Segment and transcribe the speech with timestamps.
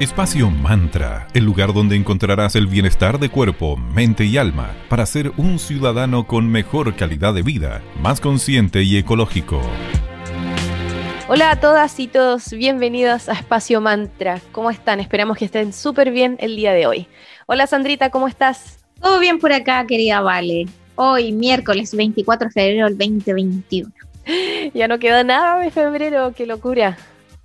[0.00, 5.30] Espacio Mantra, el lugar donde encontrarás el bienestar de cuerpo, mente y alma para ser
[5.36, 9.60] un ciudadano con mejor calidad de vida, más consciente y ecológico.
[11.28, 14.40] Hola a todas y todos, bienvenidos a Espacio Mantra.
[14.52, 15.00] ¿Cómo están?
[15.00, 17.06] Esperamos que estén súper bien el día de hoy.
[17.44, 18.78] Hola Sandrita, ¿cómo estás?
[19.02, 20.64] Todo bien por acá, querida Vale.
[20.94, 23.92] Hoy, miércoles 24 de febrero del 2021.
[24.72, 26.96] Ya no queda nada de febrero, qué locura.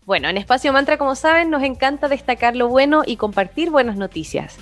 [0.06, 4.56] Bueno, en Espacio Mantra, como saben, nos encanta destacar lo bueno y compartir buenas noticias.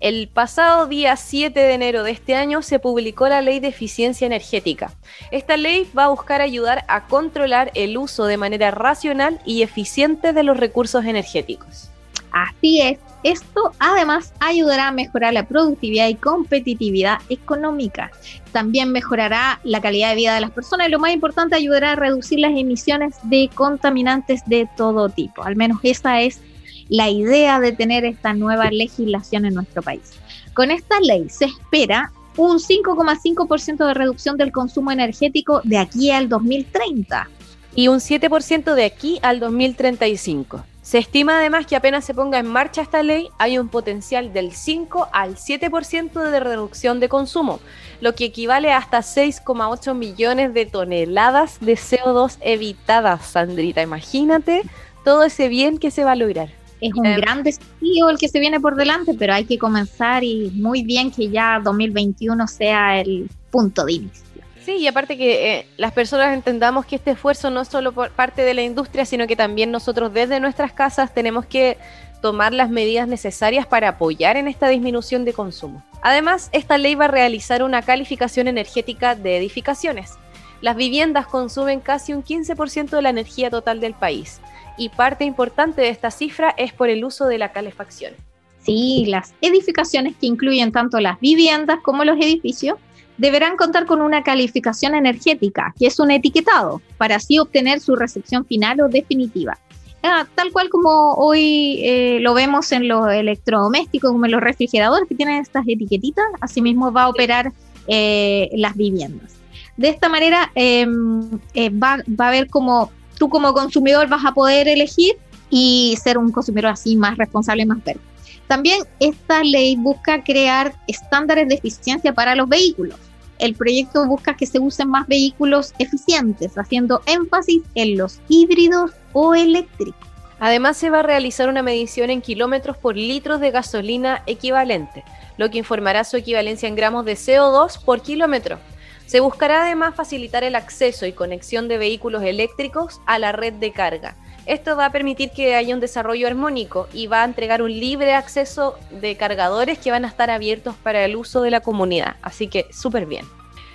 [0.00, 4.26] El pasado día 7 de enero de este año se publicó la Ley de Eficiencia
[4.26, 4.92] Energética.
[5.30, 10.32] Esta ley va a buscar ayudar a controlar el uso de manera racional y eficiente
[10.32, 11.90] de los recursos energéticos.
[12.32, 18.10] Así es, esto además ayudará a mejorar la productividad y competitividad económica.
[18.52, 21.96] También mejorará la calidad de vida de las personas y lo más importante, ayudará a
[21.96, 25.42] reducir las emisiones de contaminantes de todo tipo.
[25.42, 26.40] Al menos esa es
[26.88, 30.12] la idea de tener esta nueva legislación en nuestro país.
[30.54, 36.28] Con esta ley se espera un 5,5% de reducción del consumo energético de aquí al
[36.28, 37.28] 2030.
[37.74, 40.64] Y un 7% de aquí al 2035.
[40.88, 44.52] Se estima además que apenas se ponga en marcha esta ley, hay un potencial del
[44.52, 47.60] 5 al 7% de reducción de consumo,
[48.00, 53.82] lo que equivale a hasta 6,8 millones de toneladas de CO2 evitadas, Sandrita.
[53.82, 54.62] Imagínate
[55.04, 56.48] todo ese bien que se va a lograr.
[56.80, 60.50] Es un gran desafío el que se viene por delante, pero hay que comenzar y
[60.54, 64.27] muy bien que ya 2021 sea el punto de inicio.
[64.68, 68.10] Sí, y aparte que eh, las personas entendamos que este esfuerzo no es solo por
[68.10, 71.78] parte de la industria, sino que también nosotros desde nuestras casas tenemos que
[72.20, 75.82] tomar las medidas necesarias para apoyar en esta disminución de consumo.
[76.02, 80.18] Además, esta ley va a realizar una calificación energética de edificaciones.
[80.60, 84.38] Las viviendas consumen casi un 15% de la energía total del país
[84.76, 88.12] y parte importante de esta cifra es por el uso de la calefacción.
[88.60, 92.76] Sí, las edificaciones que incluyen tanto las viviendas como los edificios
[93.18, 98.46] deberán contar con una calificación energética, que es un etiquetado, para así obtener su recepción
[98.46, 99.58] final o definitiva.
[100.02, 105.08] Ah, tal cual como hoy eh, lo vemos en los electrodomésticos, como en los refrigeradores
[105.08, 107.52] que tienen estas etiquetitas, asimismo va a operar
[107.88, 109.34] eh, las viviendas.
[109.76, 114.32] De esta manera em, eh, va, va a haber como tú como consumidor vas a
[114.32, 115.16] poder elegir
[115.50, 118.00] y ser un consumidor así más responsable, más verde.
[118.46, 122.98] También esta ley busca crear estándares de eficiencia para los vehículos
[123.38, 129.34] el proyecto busca que se usen más vehículos eficientes, haciendo énfasis en los híbridos o
[129.34, 130.08] eléctricos.
[130.40, 135.02] Además, se va a realizar una medición en kilómetros por litros de gasolina equivalente,
[135.36, 138.58] lo que informará su equivalencia en gramos de CO2 por kilómetro.
[139.06, 143.72] Se buscará además facilitar el acceso y conexión de vehículos eléctricos a la red de
[143.72, 144.16] carga.
[144.48, 148.14] Esto va a permitir que haya un desarrollo armónico y va a entregar un libre
[148.14, 152.16] acceso de cargadores que van a estar abiertos para el uso de la comunidad.
[152.22, 153.26] Así que súper bien.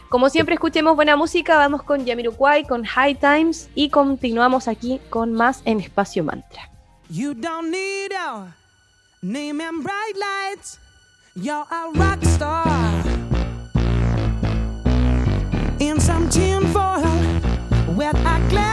[0.10, 5.32] Como siempre escuchemos buena música, vamos con Yamiroquai, con High Times y continuamos aquí con
[5.32, 6.72] más en Espacio Mantra.
[7.08, 8.12] You don't need
[16.74, 17.04] foil
[17.96, 18.73] with a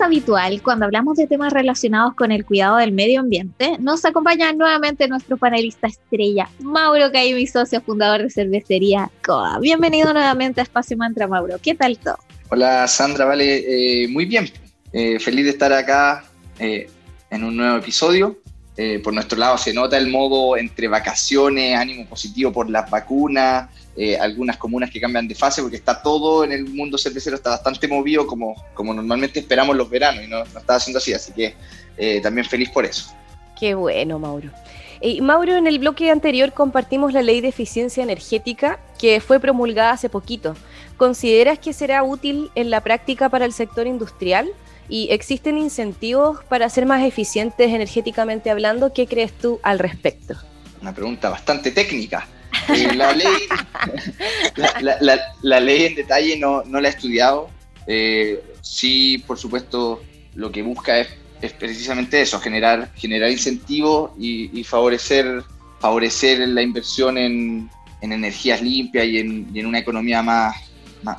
[0.00, 5.08] habitual, cuando hablamos de temas relacionados con el cuidado del medio ambiente, nos acompaña nuevamente
[5.08, 9.58] nuestro panelista estrella, Mauro Caí, mi socio fundador de cervecería COA.
[9.60, 11.56] Bienvenido nuevamente a Espacio Mantra, Mauro.
[11.62, 12.18] ¿Qué tal todo?
[12.50, 14.50] Hola, Sandra, vale, eh, muy bien.
[14.92, 16.24] Eh, feliz de estar acá
[16.58, 16.90] eh,
[17.30, 18.38] en un nuevo episodio.
[19.02, 24.16] por nuestro lado se nota el modo entre vacaciones, ánimo positivo por las vacunas, eh,
[24.16, 27.86] algunas comunas que cambian de fase, porque está todo en el mundo cervecero, está bastante
[27.88, 31.54] movido como, como normalmente esperamos los veranos y no, no está haciendo así, así que
[31.98, 33.12] eh, también feliz por eso.
[33.58, 34.50] Qué bueno, Mauro.
[35.00, 39.90] Y Mauro, en el bloque anterior compartimos la ley de eficiencia energética que fue promulgada
[39.90, 40.54] hace poquito.
[40.96, 44.48] ¿Consideras que será útil en la práctica para el sector industrial?
[44.88, 48.92] ¿Y existen incentivos para ser más eficientes energéticamente hablando?
[48.92, 50.34] ¿Qué crees tú al respecto?
[50.80, 52.26] Una pregunta bastante técnica.
[52.96, 53.26] La, ley,
[55.42, 57.50] la, ley en detalle no, no la he estudiado.
[57.86, 60.02] Eh, sí, por supuesto,
[60.34, 61.08] lo que busca es,
[61.58, 65.42] precisamente eso, generar, generar incentivos y, favorecer,
[65.80, 67.68] favorecer la inversión en,
[68.00, 70.56] en energías limpias y en, una economía más,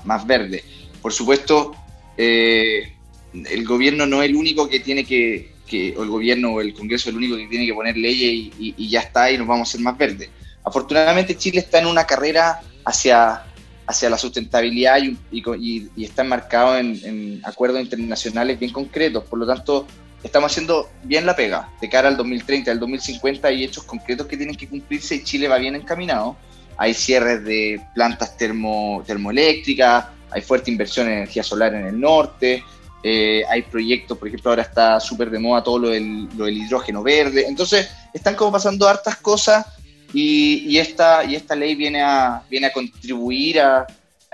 [0.05, 0.63] más, verde.
[1.01, 1.75] Por supuesto,
[2.17, 2.93] eh,
[3.33, 6.73] el gobierno no es el único que tiene que, que, o el gobierno o el
[6.73, 9.47] Congreso es el único que tiene que poner leyes y, y ya está y nos
[9.47, 10.29] vamos a hacer más verdes.
[10.63, 13.43] Afortunadamente Chile está en una carrera hacia,
[13.85, 19.23] hacia la sustentabilidad y, y, está enmarcado en, acuerdos internacionales bien concretos.
[19.25, 19.85] Por lo tanto,
[20.23, 24.37] estamos haciendo bien la pega de cara al 2030, al 2050 hay hechos concretos que
[24.37, 26.37] tienen que cumplirse y Chile va bien encaminado.
[26.77, 32.63] Hay cierres de plantas termo, termoeléctricas, hay fuerte inversión en energía solar en el norte,
[33.03, 36.57] eh, hay proyectos, por ejemplo, ahora está súper de moda todo lo del, lo del
[36.57, 37.45] hidrógeno verde.
[37.47, 39.65] Entonces, están como pasando hartas cosas
[40.13, 43.87] y, esta, y esta ley viene a, viene a contribuir a,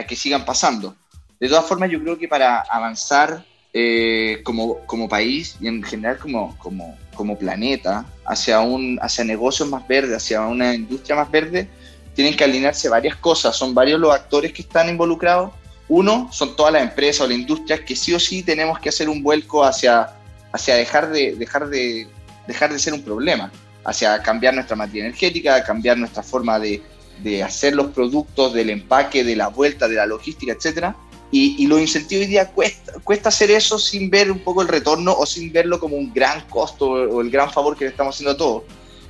[0.08, 0.96] que sigan pasando.
[1.40, 3.44] De todas formas, yo creo que para avanzar
[3.74, 9.70] eh, como, como, país y en general como, como, como, planeta hacia, un, hacia negocios
[9.70, 11.70] más verdes, hacia una industria más verde,
[12.14, 13.56] tienen que alinearse varias cosas.
[13.56, 15.52] Son varios los actores que están involucrados.
[15.88, 19.08] Uno, son todas las empresas o las industrias que sí o sí tenemos que hacer
[19.08, 20.10] un vuelco hacia,
[20.52, 22.08] hacia dejar, de, dejar, de,
[22.48, 23.52] dejar de ser un problema
[23.84, 26.82] hacia cambiar nuestra materia energética, cambiar nuestra forma de,
[27.24, 30.96] de hacer los productos, del empaque, de la vuelta, de la logística, etcétera.
[31.32, 34.68] Y, y los incentivos hoy día cuesta, cuesta hacer eso sin ver un poco el
[34.68, 38.16] retorno o sin verlo como un gran costo o el gran favor que le estamos
[38.16, 38.64] haciendo a todos.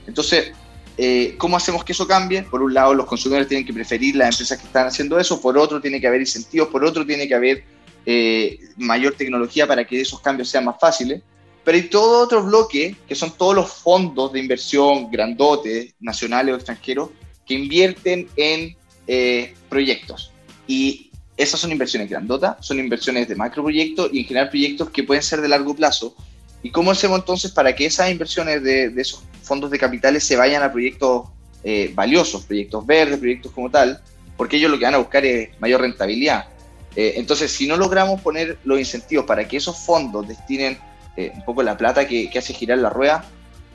[0.05, 0.51] Entonces,
[0.97, 2.43] eh, ¿cómo hacemos que eso cambie?
[2.43, 5.57] Por un lado, los consumidores tienen que preferir las empresas que están haciendo eso, por
[5.57, 7.63] otro, tiene que haber incentivos, por otro, tiene que haber
[8.05, 11.21] eh, mayor tecnología para que esos cambios sean más fáciles.
[11.69, 16.57] Pero hay todo otro bloque, que son todos los fondos de inversión grandotes, nacionales o
[16.57, 17.11] extranjeros,
[17.45, 20.31] que invierten en eh, proyectos.
[20.65, 25.21] Y esas son inversiones grandotas, son inversiones de macroproyectos y en general proyectos que pueden
[25.21, 26.15] ser de largo plazo.
[26.63, 30.63] ¿Y cómo hacemos entonces para que esas inversiones de, esos fondos de capitales se vayan
[30.63, 31.27] a proyectos
[31.63, 34.01] eh, valiosos, proyectos verdes, proyectos como tal?
[34.37, 36.47] Porque ellos lo que van a buscar es mayor rentabilidad.
[36.95, 40.79] Eh, entonces, si no logramos poner los incentivos para que esos fondos destinen
[41.19, 43.25] eh, un poco la plata que, hace girar la rueda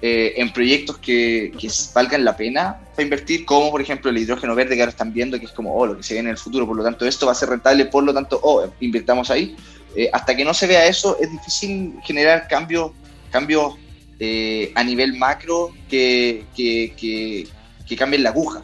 [0.01, 1.53] eh, en proyectos que,
[1.95, 5.39] valgan la pena para invertir, como por ejemplo el hidrógeno verde que ahora están viendo,
[5.39, 7.27] que es como, oh, lo que se viene en el futuro, por lo tanto esto
[7.27, 9.55] va a ser rentable, por lo tanto, oh, invirtamos ahí.
[9.95, 12.93] Eh, hasta que no se vea eso, es difícil generar cambios
[13.31, 13.75] cambios
[14.75, 17.47] a nivel macro que, que,
[17.99, 18.63] cambien la aguja.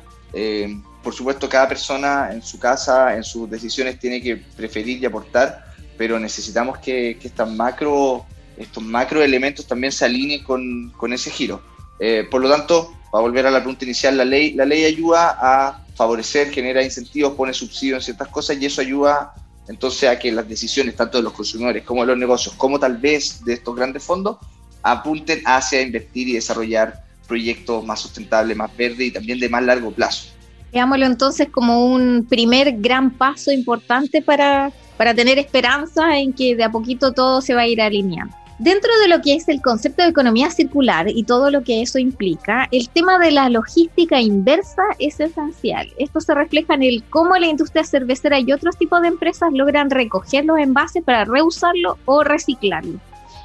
[1.03, 5.71] por supuesto, cada persona en su casa, en sus decisiones, tiene que preferir y aportar,
[5.99, 8.25] pero necesitamos que, que estas macro
[8.61, 11.63] estos macroelementos también se alineen con, con ese giro.
[11.99, 15.37] Eh, por lo tanto, para volver a la pregunta inicial, la ley, la ley ayuda
[15.41, 19.33] a favorecer, genera incentivos, pone subsidios en ciertas cosas y eso ayuda
[19.69, 22.99] entonces a que las decisiones tanto de los consumidores como de los negocios, como tal
[22.99, 24.37] vez de estos grandes fondos,
[24.83, 29.91] apunten hacia invertir y desarrollar proyectos más sustentables, más verdes y también de más largo
[29.91, 30.29] plazo.
[30.73, 36.65] Veámoslo entonces como un primer gran paso importante para, para tener esperanza en que de
[36.65, 38.40] a poquito todo se va a ir alineando.
[38.61, 41.99] Dentro de lo que es el concepto de economía circular y todo lo que eso
[41.99, 45.91] implica, el tema de la logística inversa es esencial.
[45.97, 49.89] Esto se refleja en el cómo la industria cervecera y otros tipos de empresas logran
[49.89, 53.01] recoger los envases para reusarlo o reciclarlo.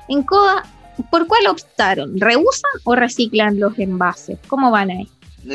[0.10, 0.66] En CODA,
[1.10, 2.20] ¿por cuál optaron?
[2.20, 4.38] ¿Reusan o reciclan los envases?
[4.50, 5.10] ¿Cómo van ahí?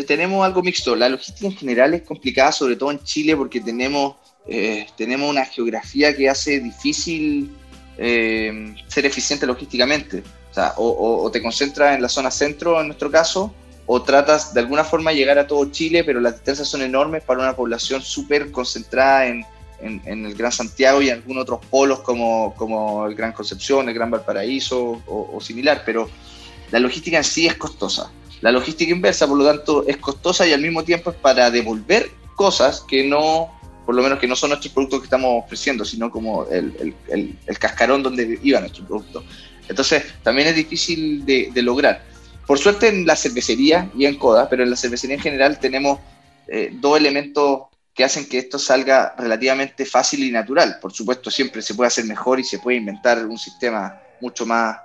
[0.07, 0.97] Tenemos algo mixto.
[0.97, 4.17] La logística en general es complicada, sobre todo en Chile, porque tenemos,
[4.49, 7.50] eh, tenemos una geografía que hace difícil
[8.02, 10.23] eh, ser eficiente logísticamente.
[10.76, 13.54] O, te concentras en la zona centro, en nuestro caso,
[13.87, 17.40] o tratas de alguna forma llegar a todo Chile, pero las distancias son enormes para
[17.40, 19.45] una población súper concentrada en,
[19.83, 24.11] el Gran Santiago y en algunos otros polos como, como el Gran Concepción, el Gran
[24.11, 26.09] Valparaíso o, o similar, pero
[26.71, 28.11] la logística en sí es costosa.
[28.40, 32.11] La logística inversa, por lo tanto, es costosa y al mismo tiempo es para devolver
[32.35, 33.60] cosas que no
[33.90, 37.59] por lo menos que no son nuestros productos que estamos ofreciendo, sino como el, el,
[37.59, 39.25] cascarón donde iba nuestro producto.
[39.68, 42.00] Entonces, también es difícil de, lograr.
[42.47, 45.99] Por suerte en la cervecería y en Coda, pero en la cervecería en general tenemos
[46.47, 50.78] eh, dos elementos que hacen que esto salga relativamente fácil y natural.
[50.80, 54.78] Por supuesto, siempre se puede hacer mejor y se puede inventar un sistema mucho más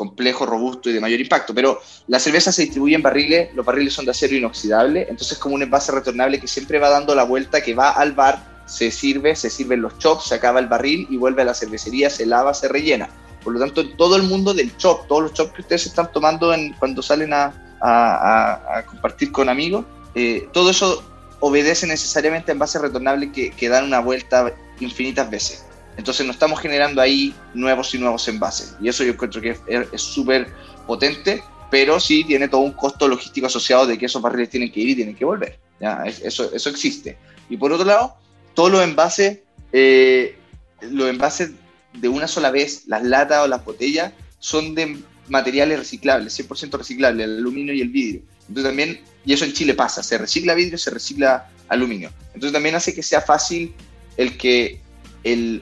[0.00, 1.54] complejo, robusto y de mayor impacto.
[1.54, 5.56] Pero la cerveza se distribuye en barriles, los barriles son de acero inoxidable, entonces como
[5.56, 9.36] un envase retornable que siempre va dando la vuelta, que va al bar, se sirve,
[9.36, 12.54] se sirven los chops, se acaba el barril y vuelve a la cervecería, se lava,
[12.54, 13.10] se rellena.
[13.44, 16.54] Por lo tanto, todo el mundo del chop, todos los chops que ustedes están tomando
[16.78, 17.52] cuando salen a,
[17.82, 21.02] a, compartir con amigos, eh, todo eso
[21.40, 25.66] obedece necesariamente a envases retornables que, que dan una vuelta infinitas veces.
[26.00, 28.74] Entonces no estamos generando ahí nuevos y nuevos envases.
[28.80, 29.54] Y eso yo encuentro que
[29.92, 30.48] es súper
[30.86, 34.80] potente, pero sí tiene todo un costo logístico asociado de que esos barriles tienen que
[34.80, 35.58] ir y tienen que volver.
[35.78, 36.02] ¿ya?
[36.06, 37.18] Eso, eso existe.
[37.50, 38.16] Y por otro lado,
[38.54, 39.40] todos los envases,
[39.74, 40.38] eh,
[40.80, 41.50] los envases
[41.92, 47.26] de una sola vez, las latas o las botellas, son de materiales reciclables, 100% reciclables,
[47.26, 48.22] el aluminio y el vidrio.
[48.48, 52.10] Entonces también, y eso en Chile pasa, se recicla vidrio, se recicla aluminio.
[52.28, 53.74] Entonces también hace que sea fácil
[54.16, 54.80] el que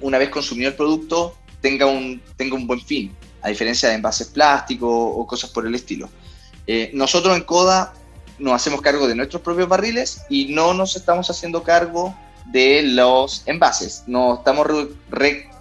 [0.01, 4.29] una vez consumido el producto tenga un, tenga un buen fin, a diferencia de envases
[4.29, 6.09] plásticos o cosas por el estilo.
[6.67, 7.95] Eh, nosotros en Coda
[8.39, 12.15] nos hacemos cargo de nuestros propios barriles y no nos estamos haciendo cargo
[12.47, 14.05] de los envases.
[14.07, 14.67] No estamos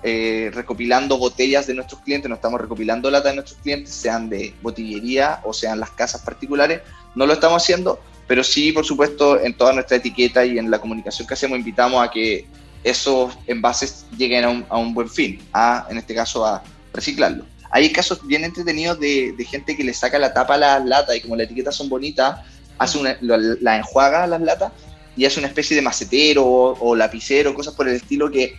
[0.04, 4.54] eh, recopilando botellas de nuestros clientes, no estamos recopilando lata de nuestros clientes, sean de
[4.62, 6.82] botillería o sean las casas particulares.
[7.16, 10.80] No lo estamos haciendo, pero sí, por supuesto, en toda nuestra etiqueta y en la
[10.80, 12.46] comunicación que hacemos invitamos a que
[12.84, 17.46] esos envases lleguen a un, buen fin, a, en este caso a reciclarlo.
[17.72, 21.22] Hay casos bien entretenidos de, gente que le saca la tapa a las latas y
[21.22, 22.40] como las etiquetas son bonitas,
[22.78, 24.72] hace una, la enjuaga a las latas
[25.16, 28.56] y hace una especie de macetero o, lapicero, cosas por el estilo que,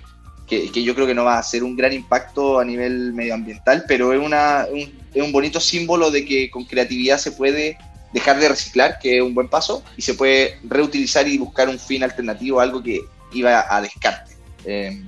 [0.47, 4.13] que, yo creo que no va a ser un gran impacto a nivel medioambiental, pero
[4.13, 7.79] es, una, un, es un bonito símbolo de que con creatividad se puede
[8.13, 11.79] dejar de reciclar, que es un buen paso, y se puede reutilizar y buscar un
[11.79, 13.01] fin alternativo, algo que
[13.33, 14.33] iba a descarte.
[14.65, 15.03] Eh,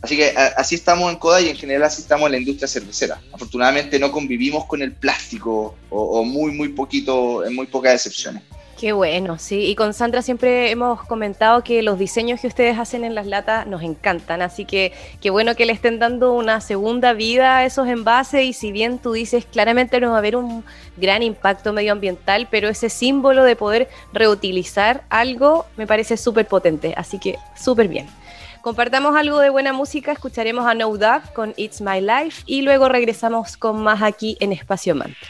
[0.00, 3.20] así que así estamos en Coda y en general así estamos en la industria cervecera.
[3.32, 8.42] Afortunadamente no convivimos con el plástico o, muy, muy poquito, en muy pocas excepciones.
[8.82, 9.66] Qué bueno, sí.
[9.66, 13.64] Y con Sandra siempre hemos comentado que los diseños que ustedes hacen en las latas
[13.64, 14.42] nos encantan.
[14.42, 18.42] Así que qué bueno que le estén dando una segunda vida a esos envases.
[18.42, 20.64] Y si bien tú dices, claramente no va a haber un
[20.96, 26.92] gran impacto medioambiental, pero ese símbolo de poder reutilizar algo me parece súper potente.
[26.96, 28.08] Así que súper bien.
[28.62, 32.88] Compartamos algo de buena música, escucharemos a No Doubt con It's My Life y luego
[32.88, 35.28] regresamos con más aquí en Espacio Mantra.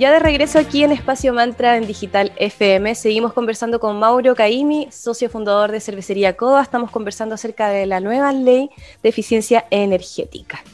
[0.00, 4.88] Ya de regreso aquí en Espacio Mantra en Digital FM, seguimos conversando con Mauro Caimi,
[4.90, 6.62] socio fundador de Cervecería Coda.
[6.62, 8.70] Estamos conversando acerca de la nueva ley
[9.02, 10.64] de eficiencia energética.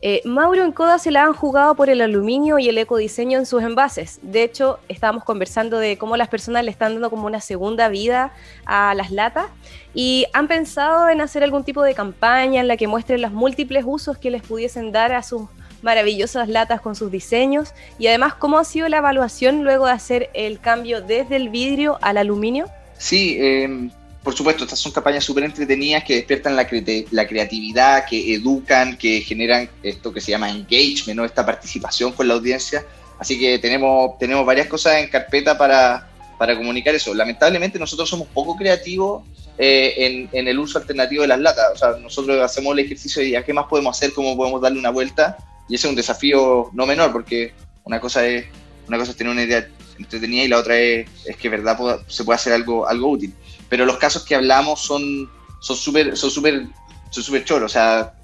[0.00, 3.46] Eh, Mauro en Coda se la han jugado por el aluminio y el ecodiseño en
[3.46, 4.20] sus envases.
[4.22, 8.32] De hecho, estábamos conversando de cómo las personas le están dando como una segunda vida
[8.64, 9.46] a las latas
[9.92, 13.82] y han pensado en hacer algún tipo de campaña en la que muestren los múltiples
[13.84, 15.48] usos que les pudiesen dar a sus
[15.82, 20.30] maravillosas latas con sus diseños y además cómo ha sido la evaluación luego de hacer
[20.34, 22.66] el cambio desde el vidrio al aluminio.
[22.98, 23.90] Sí, eh,
[24.22, 26.68] por supuesto, estas son campañas súper entretenidas que despiertan la,
[27.10, 32.34] la, creatividad, que educan, que generan esto que se llama engagement, esta participación con la
[32.34, 32.84] audiencia.
[33.18, 37.12] Así que tenemos, tenemos varias cosas en carpeta para, para comunicar eso.
[37.14, 39.24] Lamentablemente nosotros somos poco creativos
[39.58, 41.66] eh, en, el uso alternativo de las latas.
[41.74, 44.90] O sea, nosotros hacemos el ejercicio de qué más podemos hacer, cómo podemos darle una
[44.90, 45.36] vuelta.
[45.68, 47.52] Y ese es un desafío no menor, porque
[47.84, 48.46] una cosa es,
[48.88, 52.24] una cosa es tener una idea entretenida y la otra es, es que verdad se
[52.24, 53.32] puede hacer algo, algo útil.
[53.68, 55.30] Pero los casos que hablamos son
[55.62, 56.66] son súper son súper
[57.10, 58.14] son súper choros, o sea,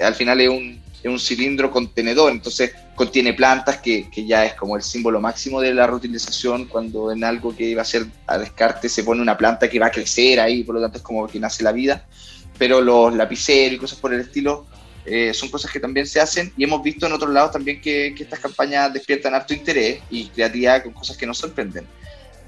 [0.00, 4.54] al final es un, es un cilindro contenedor, entonces contiene plantas que, que, ya es
[4.54, 8.38] como el símbolo máximo de la reutilización, cuando en algo que iba a ser a
[8.38, 11.26] descarte se pone una planta que va a crecer ahí, por lo tanto es como
[11.28, 12.06] que nace la vida,
[12.58, 14.66] pero los lapiceros y cosas por el estilo
[15.04, 18.14] eh, son cosas que también se hacen y hemos visto en otros lados también que,
[18.14, 21.86] que estas campañas despiertan harto interés y creatividad con cosas que nos sorprenden.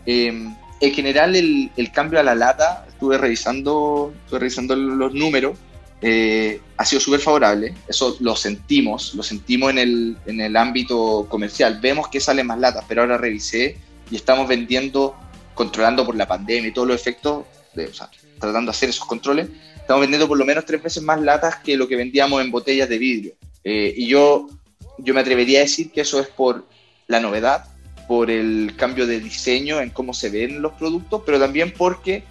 [0.07, 0.49] Eh,
[0.81, 5.57] en general el, el, cambio a la lata, estuve revisando, estuve revisando los números,
[6.05, 11.27] eh, ha sido súper favorable, eso lo sentimos, lo sentimos en el, en el ámbito
[11.29, 13.77] comercial, vemos que salen más latas, pero ahora revisé
[14.11, 15.15] y estamos vendiendo,
[15.55, 18.11] controlando por la pandemia y todos los efectos, de, o sea,
[18.41, 19.49] tratando de hacer esos controles,
[19.83, 22.89] estamos vendiendo por lo menos tres veces más latas que lo que vendíamos en botellas
[22.89, 23.33] de vidrio.
[23.65, 24.49] Eh, y yo,
[24.99, 26.65] yo me atrevería a decir que eso es por
[27.09, 27.67] la novedad,
[28.09, 32.25] por el cambio de diseño en cómo se ven los productos, pero también porque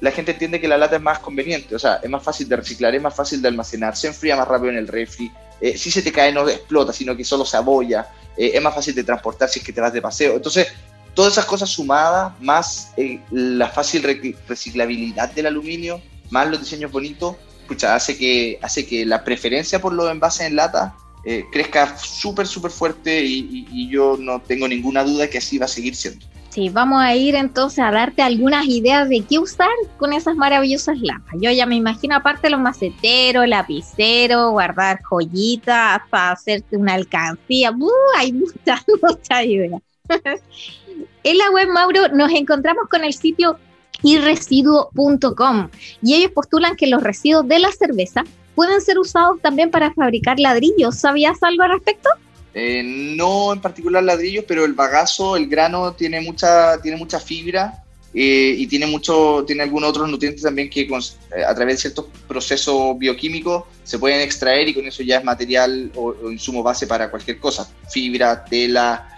[0.00, 2.56] la gente entiende que la lata es más conveniente, o sea, es más fácil de
[2.56, 5.30] reciclar, es más fácil de almacenar, se enfría más rápido en el refri,
[5.60, 8.74] eh, si se te cae no explota, sino que solo se abolla, eh, es más
[8.74, 10.34] fácil de transportar si es que te vas de paseo.
[10.36, 10.68] Entonces,
[11.14, 14.02] todas esas cosas sumadas, más eh, la fácil
[14.46, 16.02] reciclabilidad del aluminio,
[16.34, 17.36] más los diseños bonitos,
[17.68, 22.46] pucha, hace que, hace que la preferencia por los envases en lata eh, crezca súper,
[22.46, 26.26] súper fuerte y, yo no tengo ninguna duda que así va a seguir siendo.
[26.50, 30.98] Sí, vamos a ir entonces a darte algunas ideas de qué usar con esas maravillosas
[31.00, 31.34] latas.
[31.40, 37.70] Yo ya me imagino, aparte los maceteros, lapiceros, guardar joyitas, para hacerte una alcancía.
[37.70, 37.90] ¡Uh!
[38.16, 39.82] hay muchas, muchas ideas.
[41.24, 43.58] en la web, Mauro, nos encontramos con el sitio
[44.04, 45.70] irresiduo.com
[46.02, 48.22] y ellos postulan que los residuos de la cerveza
[48.54, 50.96] pueden ser usados también para fabricar ladrillos.
[50.96, 52.08] ¿Sabías algo al respecto?
[52.54, 57.82] Eh, no en particular ladrillos, pero el bagazo, el grano tiene mucha, tiene mucha fibra
[58.14, 62.06] eh, y tiene mucho, tiene algunos otros nutrientes también que eh, a través de ciertos
[62.28, 67.10] procesos bioquímicos se pueden extraer y con eso ya es material o, insumo base para
[67.10, 69.10] cualquier cosa, fibra, tela,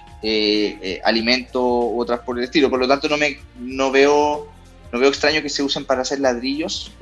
[1.05, 2.71] alimento u otras por el estilo.
[2.71, 4.56] Por lo tanto no me no veo
[4.93, 6.93] no veo extraño que se usen para hacer ladrillos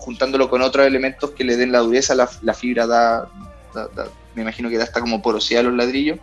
[0.00, 3.28] juntándolo con otros elementos que le den la dureza, la, fibra da,
[4.34, 6.18] me imagino que da hasta como porosidad a los ladrillos.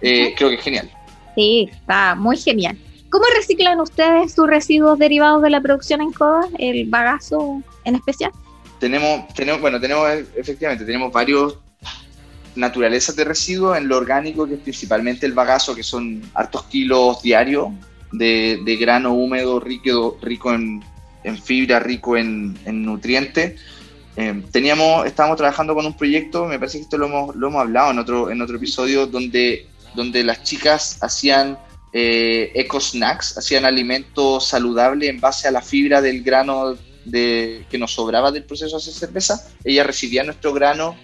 [0.00, 0.90] Eh, creo que es genial.
[1.34, 2.76] Sí, está muy genial.
[3.10, 8.30] ¿Cómo reciclan ustedes sus residuos derivados de la producción en CODA, el bagazo en especial?
[8.78, 10.06] Tenemos, tenemos, bueno, tenemos
[10.36, 11.58] efectivamente, tenemos varios
[12.54, 17.22] naturalezas de residuos en lo orgánico, que es principalmente el bagazo, que son hartos kilos
[17.22, 17.68] diarios
[18.18, 20.82] de, grano húmedo rico, rico en,
[21.42, 23.60] fibra, rico en, nutrientes.
[24.16, 27.62] Eh, teníamos, estábamos trabajando con un proyecto, me parece que esto lo hemos, lo hemos
[27.62, 31.58] hablado en otro, en otro episodio, donde, donde las chicas hacían
[31.92, 37.78] eh, eco snacks, hacían alimentos saludables en base a la fibra del grano de, que
[37.78, 39.48] nos sobraba del proceso de hacer cerveza.
[39.64, 40.96] Ellas recibían nuestro grano,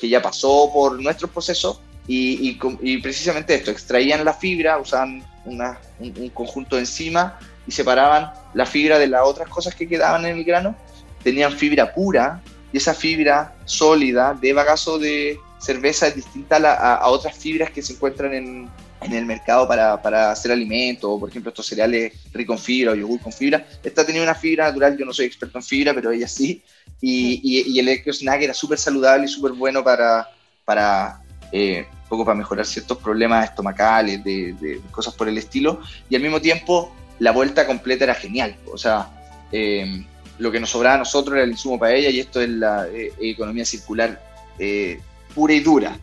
[0.00, 5.78] que ya pasó por nuestro proceso, y, y, precisamente esto, extraían la fibra, usaban una,
[5.98, 7.34] un, un, conjunto de enzimas
[7.66, 10.74] y separaban la fibra de las otras cosas que quedaban en el grano,
[11.22, 12.40] tenían fibra pura
[12.72, 17.94] y esa fibra sólida de bagazo de cerveza es distinta a, otras fibras que se
[17.94, 18.68] encuentran en,
[19.00, 22.94] en el mercado para, para, hacer alimentos, por ejemplo estos cereales ricos en fibra o
[22.94, 23.66] yogur con fibra.
[23.82, 26.62] Esta tenía una fibra natural, yo no soy experto en fibra, pero ella sí,
[27.00, 30.28] y, y, y el Eco Snack era súper saludable y súper bueno para,
[30.64, 31.20] para
[31.52, 36.40] eh, poco para mejorar ciertos problemas estomacales, de, cosas por el estilo, y al mismo
[36.40, 38.56] tiempo la vuelta completa era genial.
[38.72, 39.10] O sea,
[39.52, 40.04] eh,
[40.38, 42.86] lo que nos sobraba a nosotros era el insumo para ella y esto es la
[42.88, 44.22] eh, economía circular
[44.58, 45.00] eh,
[45.34, 45.98] pura y dura.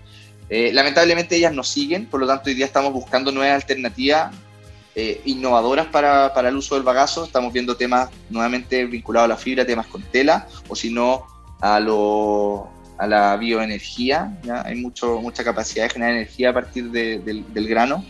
[0.50, 4.34] Eh, lamentablemente ellas nos siguen, por lo tanto hoy día estamos buscando nuevas alternativas
[5.26, 7.26] innovadoras para, para, el uso del bagazo.
[7.26, 11.26] Estamos viendo temas nuevamente vinculados a la fibra, temas con tela, o si no,
[11.60, 14.38] a, lo, a la bioenergía.
[14.44, 14.64] ¿ya?
[14.66, 18.04] Hay mucho, mucha capacidad de generar energía a partir de, del, grano.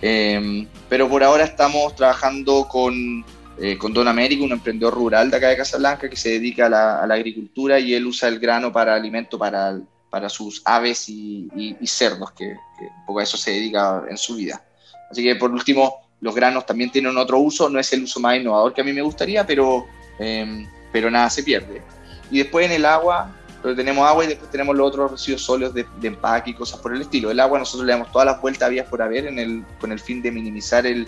[0.00, 3.24] Eh, pero por ahora estamos trabajando con,
[3.58, 7.06] eh, con Don América, un emprendedor rural de acá de Casablanca que se dedica a
[7.06, 12.32] la, agricultura y él usa el grano para alimento para, para sus aves y, cerdos,
[12.32, 14.64] que, un poco a eso se dedica en su vida.
[15.10, 18.36] Así que por último, los granos también tienen otro uso, no es el uso más
[18.36, 19.86] innovador que a mí me gustaría, pero,
[20.18, 21.82] eh, pero nada se pierde.
[22.30, 25.72] Y después en el agua, pero tenemos agua y después tenemos los otros residuos sólidos
[25.72, 27.30] de, de, empaque y cosas por el estilo.
[27.30, 30.00] El agua nosotros le damos todas las vueltas vías por haber en el, con el
[30.00, 31.06] fin de minimizar el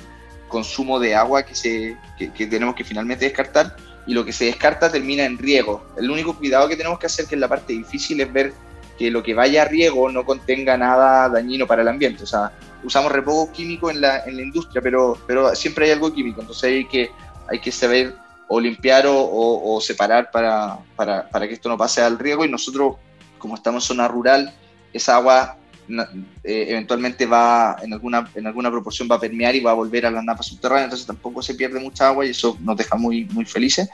[0.48, 4.44] consumo de agua que, se, que, que tenemos que finalmente descartar y lo que se
[4.44, 5.84] descarta termina en riego.
[5.96, 8.52] El único cuidado que tenemos que hacer, que es la parte difícil, es ver
[8.98, 12.22] que lo que vaya a riego no contenga nada dañino para el ambiente.
[12.22, 12.52] O sea,
[12.84, 16.40] usamos re poco químico en la, en la industria, pero, pero siempre hay algo químico,
[16.40, 17.10] entonces hay que,
[17.48, 18.14] hay que saber
[18.48, 22.50] o limpiar o, o, separar para, para, para, que esto no pase al riego y
[22.50, 22.96] nosotros,
[23.38, 24.54] como estamos en zona rural,
[24.92, 25.56] esa agua
[25.88, 30.06] eh, eventualmente va, en alguna, en alguna proporción va a permear y va a volver
[30.06, 33.24] a las napas subterráneas, entonces tampoco se pierde mucha agua y eso nos deja muy,
[33.26, 33.88] muy felices.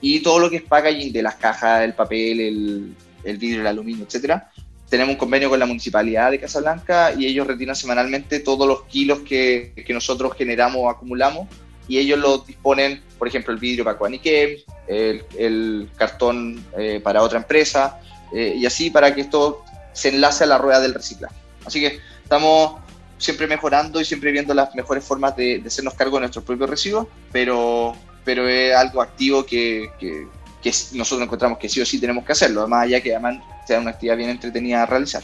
[0.00, 3.66] Y todo lo que es packaging de las cajas, el papel, el, el vidrio, el
[3.68, 4.50] aluminio, etcétera,
[4.88, 9.20] tenemos un convenio con la municipalidad de Casablanca y ellos retiran semanalmente todos los kilos
[9.20, 11.48] que, que nosotros generamos o acumulamos
[11.88, 17.22] y ellos los disponen, por ejemplo, el vidrio para Coanique, el, el cartón eh, para
[17.22, 18.00] otra empresa
[18.32, 21.34] eh, y así para que esto se enlace a la rueda del reciclaje.
[21.64, 22.80] Así que estamos
[23.18, 26.68] siempre mejorando y siempre viendo las mejores formas de, de hacernos cargo de nuestros propios
[26.68, 30.26] residuos, pero, pero es algo activo que, que,
[30.62, 33.78] que nosotros encontramos que sí o sí tenemos que hacerlo, además allá que además sea
[33.78, 35.22] una actividad bien entretenida a realizar.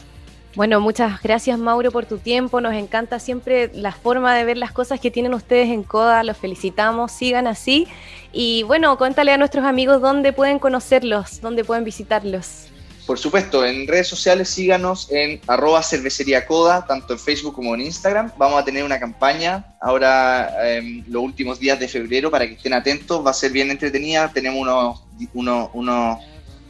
[0.58, 4.72] Bueno, muchas gracias Mauro por tu tiempo, nos encanta siempre la forma de ver las
[4.72, 7.86] cosas que tienen ustedes en CODA, los felicitamos, sigan así
[8.32, 12.66] y bueno, cuéntale a nuestros amigos dónde pueden conocerlos, dónde pueden visitarlos.
[13.06, 17.82] Por supuesto, en redes sociales síganos en arroba cervecería coda, tanto en Facebook como en
[17.82, 18.32] Instagram.
[18.36, 22.72] Vamos a tener una campaña ahora eh, los últimos días de febrero para que estén
[22.72, 23.24] atentos.
[23.24, 24.28] Va a ser bien entretenida.
[24.32, 26.18] Tenemos unos, unos, unos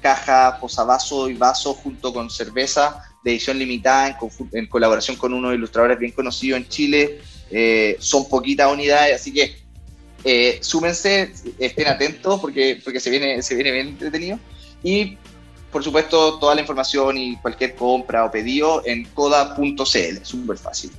[0.02, 4.16] cajas, posavasos y vasos junto con cerveza de edición limitada en,
[4.52, 7.20] en, colaboración con unos ilustradores bien conocidos en Chile.
[7.50, 9.56] Eh, son poquitas unidades, así que
[10.24, 14.38] eh, súmense, estén atentos porque, porque se, viene, se viene bien entretenido.
[14.82, 15.16] Y
[15.70, 19.82] por supuesto, toda la información y cualquier compra o pedido en coda.cl,
[20.22, 20.90] súper fácil.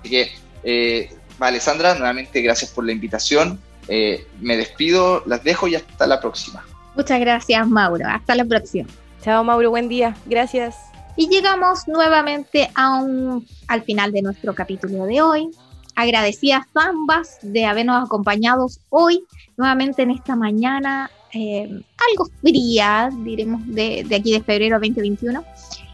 [0.00, 0.30] Así que,
[0.64, 3.60] eh, vale, Sandra, nuevamente gracias por la invitación.
[3.88, 6.64] Eh, me despido, las dejo y hasta la próxima.
[6.94, 8.06] Muchas gracias, Mauro.
[8.08, 8.88] Hasta la próxima.
[9.22, 9.70] Chao, Mauro.
[9.70, 10.16] Buen día.
[10.24, 10.76] Gracias.
[11.16, 15.50] Y llegamos nuevamente a un, al final de nuestro capítulo de hoy.
[15.94, 19.24] Agradecidas ambas de habernos acompañado hoy
[19.56, 21.68] nuevamente en esta mañana eh,
[22.10, 25.44] algo fría, diremos, de, de, aquí de febrero 2021.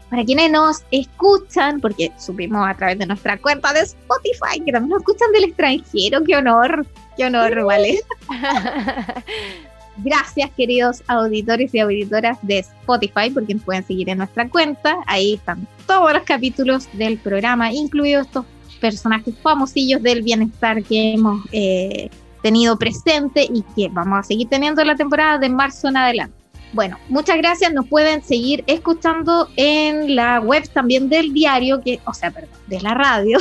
[0.09, 4.89] Para quienes nos escuchan, porque supimos a través de nuestra cuenta de Spotify que también
[4.89, 6.85] nos escuchan del extranjero, qué honor,
[7.17, 7.99] qué honor, ¿vale?
[9.97, 14.97] Gracias, queridos auditores y auditoras de Spotify, porque nos pueden seguir en nuestra cuenta.
[15.05, 18.45] Ahí están todos los capítulos del programa, incluidos estos
[18.81, 22.09] personajes famosillos del bienestar que hemos eh,
[22.41, 26.43] tenido presente y que vamos a seguir teniendo la temporada de marzo en adelante.
[26.73, 27.71] Bueno, muchas gracias.
[27.71, 32.81] Nos pueden seguir escuchando en la web también del diario, que, o sea, perdón, de
[32.81, 33.37] la radio,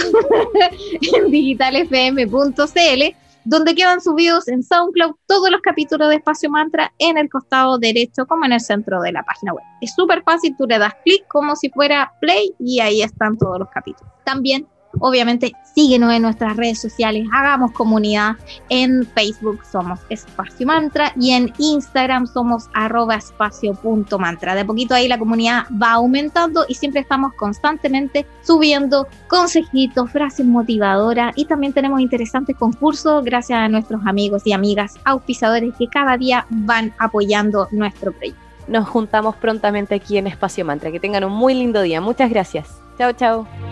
[1.15, 7.29] en digitalfm.cl, donde quedan subidos en SoundCloud todos los capítulos de Espacio Mantra en el
[7.29, 9.65] costado derecho como en el centro de la página web.
[9.81, 13.59] Es súper fácil, tú le das clic como si fuera play y ahí están todos
[13.59, 14.13] los capítulos.
[14.25, 14.67] También
[15.01, 18.33] Obviamente, síguenos en nuestras redes sociales, hagamos comunidad.
[18.69, 24.55] En Facebook somos Espacio Mantra y en Instagram somos arroba espacio.mantra.
[24.55, 31.33] De poquito ahí la comunidad va aumentando y siempre estamos constantemente subiendo consejitos, frases motivadoras
[31.37, 36.47] y también tenemos interesantes concursos gracias a nuestros amigos y amigas auspiciadores que cada día
[36.51, 38.41] van apoyando nuestro proyecto.
[38.69, 40.91] Nos juntamos prontamente aquí en Espacio Mantra.
[40.91, 42.01] Que tengan un muy lindo día.
[42.01, 42.81] Muchas gracias.
[42.97, 43.72] Chao, chao.